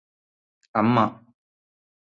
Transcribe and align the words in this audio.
അമ്മാ 0.75 1.05